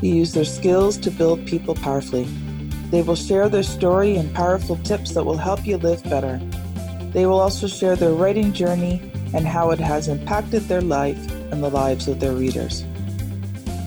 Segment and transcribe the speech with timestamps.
[0.00, 2.24] who use their skills to build people powerfully.
[2.90, 6.40] They will share their story and powerful tips that will help you live better.
[7.12, 9.00] They will also share their writing journey
[9.34, 11.18] and how it has impacted their life
[11.52, 12.84] and the lives of their readers.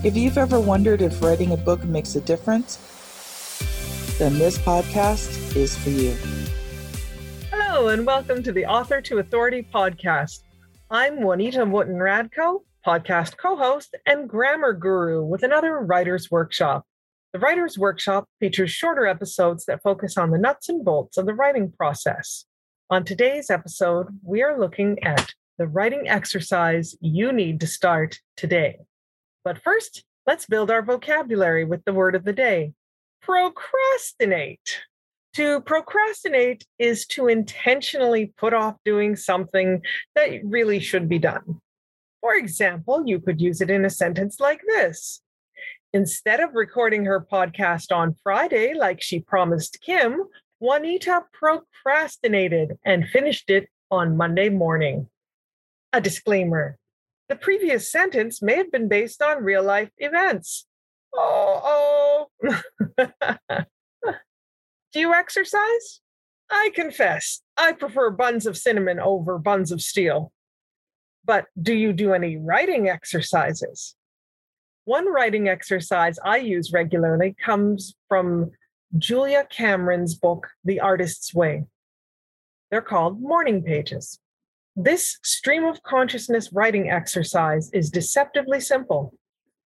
[0.03, 2.77] If you've ever wondered if writing a book makes a difference,
[4.19, 6.16] then this podcast is for you.
[7.52, 10.43] Hello, and welcome to the Author to Authority podcast.
[10.91, 16.85] I'm Juanita Wooten Radko, podcast co host and grammar guru with another writer's workshop.
[17.33, 21.33] The Writer's Workshop features shorter episodes that focus on the nuts and bolts of the
[21.33, 22.45] writing process.
[22.89, 28.77] On today's episode, we are looking at the writing exercise you need to start today.
[29.43, 32.73] But first, let's build our vocabulary with the word of the day
[33.23, 34.81] procrastinate.
[35.36, 39.81] To procrastinate is to intentionally put off doing something
[40.15, 41.61] that really should be done.
[42.23, 45.21] For example, you could use it in a sentence like this
[45.91, 50.23] Instead of recording her podcast on Friday, like she promised Kim,
[50.61, 55.09] Juanita procrastinated and finished it on Monday morning.
[55.91, 56.77] A disclaimer
[57.27, 60.65] the previous sentence may have been based on real life events.
[61.13, 62.61] Oh, oh.
[64.93, 66.02] Do you exercise?
[66.49, 70.31] I confess, I prefer buns of cinnamon over buns of steel.
[71.25, 73.95] But do you do any writing exercises?
[74.85, 78.52] One writing exercise I use regularly comes from
[78.97, 81.65] Julia Cameron's book, The Artist's Way.
[82.69, 84.20] They're called morning pages.
[84.75, 89.14] This stream of consciousness writing exercise is deceptively simple.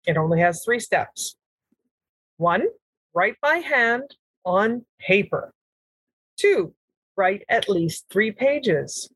[0.07, 1.35] It only has three steps.
[2.37, 2.67] One,
[3.13, 5.53] write by hand on paper.
[6.37, 6.73] Two,
[7.15, 9.11] write at least three pages.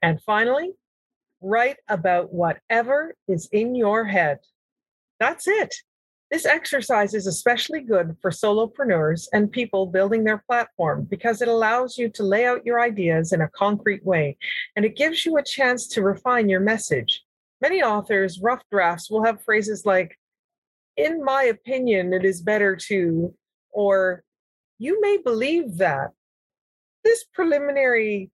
[0.00, 0.72] And finally,
[1.42, 4.38] write about whatever is in your head.
[5.20, 5.74] That's it.
[6.30, 11.98] This exercise is especially good for solopreneurs and people building their platform because it allows
[11.98, 14.38] you to lay out your ideas in a concrete way
[14.74, 17.22] and it gives you a chance to refine your message.
[17.60, 20.18] Many authors' rough drafts will have phrases like,
[20.96, 23.34] in my opinion, it is better to,
[23.70, 24.22] or
[24.78, 26.12] you may believe that.
[27.04, 28.30] This preliminary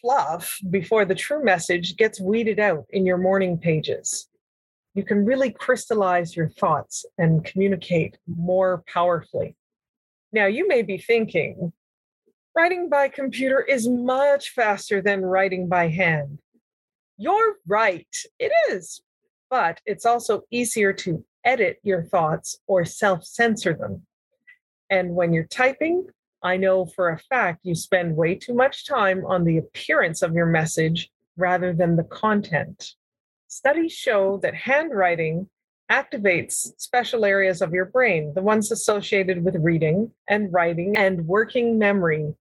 [0.00, 4.28] fluff before the true message gets weeded out in your morning pages.
[4.94, 9.54] You can really crystallize your thoughts and communicate more powerfully.
[10.32, 11.72] Now, you may be thinking,
[12.54, 16.38] writing by computer is much faster than writing by hand.
[17.18, 19.02] You're right, it is,
[19.50, 24.06] but it's also easier to edit your thoughts or self censor them.
[24.90, 26.06] And when you're typing,
[26.46, 30.32] I know for a fact you spend way too much time on the appearance of
[30.32, 32.92] your message rather than the content.
[33.48, 35.48] Studies show that handwriting
[35.90, 41.80] activates special areas of your brain, the ones associated with reading and writing and working
[41.80, 42.32] memory.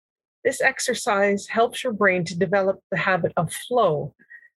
[0.43, 4.13] This exercise helps your brain to develop the habit of flow.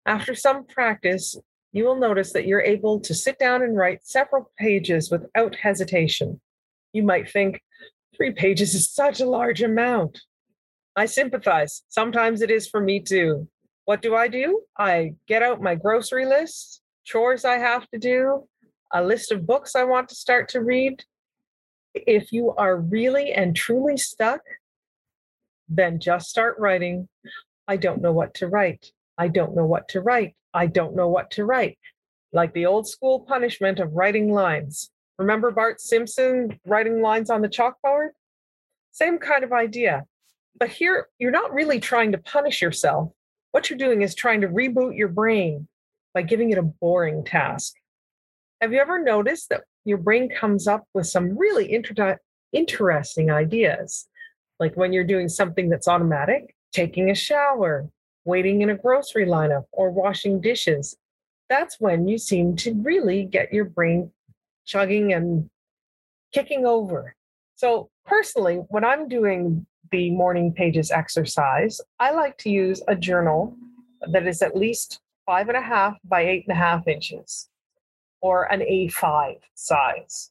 [0.07, 1.37] After some practice,
[1.73, 6.41] you will notice that you're able to sit down and write several pages without hesitation.
[6.93, 7.61] You might think,
[8.17, 10.21] three pages is such a large amount.
[10.97, 11.83] I sympathize.
[11.89, 13.49] Sometimes it is for me too.
[13.85, 14.63] What do I do?
[14.79, 18.49] I get out my grocery list, chores I have to do,
[18.93, 21.05] a list of books I want to start to read.
[21.95, 24.41] If you are really and truly stuck,
[25.69, 27.09] then just start writing.
[27.69, 28.93] I don't know what to write.
[29.19, 30.35] I don't know what to write.
[30.55, 31.79] I don't know what to write.
[32.33, 34.91] Like the old school punishment of writing lines.
[35.19, 38.11] Remember Bart Simpson writing lines on the chalkboard?
[38.93, 40.05] Same kind of idea.
[40.59, 43.13] But here, you're not really trying to punish yourself.
[43.53, 45.69] What you're doing is trying to reboot your brain
[46.15, 47.75] by giving it a boring task.
[48.61, 52.19] Have you ever noticed that your brain comes up with some really inter-
[52.53, 54.09] interesting ideas?
[54.59, 57.89] Like when you're doing something that's automatic, taking a shower,
[58.25, 60.97] waiting in a grocery lineup, or washing dishes.
[61.49, 64.11] That's when you seem to really get your brain
[64.67, 65.49] chugging and
[66.33, 67.15] kicking over.
[67.55, 73.57] So, personally, when I'm doing the morning pages exercise, I like to use a journal
[74.13, 77.49] that is at least five and a half by eight and a half inches.
[78.23, 80.31] or an A5 size.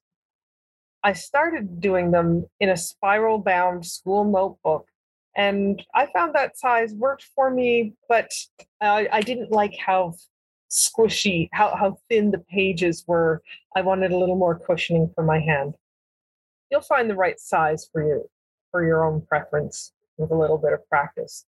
[1.04, 4.88] I started doing them in a spiral bound school notebook,
[5.38, 8.32] and I found that size worked for me, but
[8.82, 10.16] I, I didn't like how
[10.76, 13.42] squishy, how, how thin the pages were.
[13.76, 15.76] I wanted a little more cushioning for my hand.
[16.70, 18.30] You'll find the right size for you
[18.72, 21.46] for your own preference with a little bit of practice.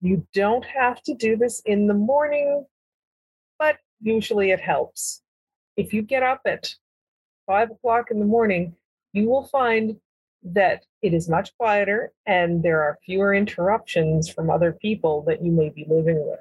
[0.00, 2.66] You don't have to do this in the morning,
[3.58, 5.22] but usually it helps.
[5.76, 6.74] If you get up at
[7.46, 8.74] five o'clock in the morning,
[9.12, 9.96] you will find
[10.42, 15.50] that it is much quieter and there are fewer interruptions from other people that you
[15.50, 16.40] may be living with.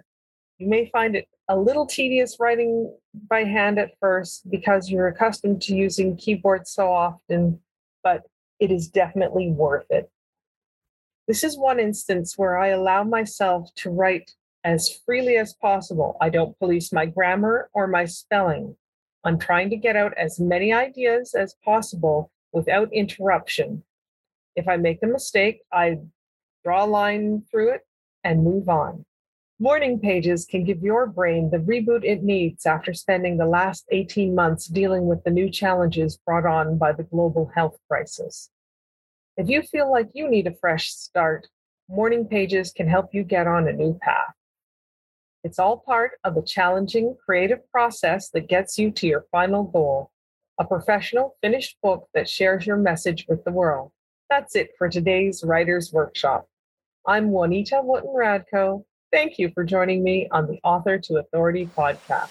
[0.58, 2.94] You may find it a little tedious writing
[3.30, 7.60] by hand at first because you're accustomed to using keyboards so often,
[8.04, 8.24] but
[8.60, 10.10] it is definitely worth it.
[11.28, 14.32] This is one instance where I allow myself to write
[14.64, 16.18] as freely as possible.
[16.22, 18.76] I don't police my grammar or my spelling.
[19.24, 23.84] I'm trying to get out as many ideas as possible without interruption.
[24.56, 26.00] If I make a mistake, I
[26.64, 27.82] draw a line through it
[28.24, 29.06] and move on.
[29.58, 34.36] Morning pages can give your brain the reboot it needs after spending the last 18
[34.36, 38.50] months dealing with the new challenges brought on by the global health crisis.
[39.38, 41.48] If you feel like you need a fresh start,
[41.88, 44.34] morning pages can help you get on a new path.
[45.46, 50.12] It's all part of a challenging creative process that gets you to your final goal
[50.60, 53.92] a professional, finished book that shares your message with the world.
[54.30, 56.48] That's it for today's Writers Workshop.
[57.08, 58.84] I'm Juanita Wooten Radko.
[59.16, 62.28] Thank you for joining me on the Author to Authority podcast.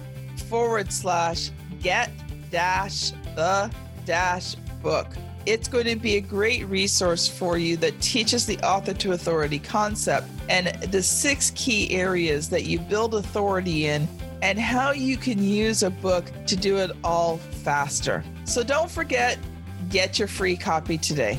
[0.49, 1.51] forward slash
[1.81, 2.11] get
[2.51, 3.71] dash the
[4.05, 5.07] dash book.
[5.47, 9.61] It's going to be a great resource for you that teaches the author to authority
[9.61, 14.09] concept and the six key areas that you build authority in
[14.43, 18.25] and how you can use a book to do it all faster.
[18.45, 19.39] So don't forget,
[19.89, 21.39] get your free copy today.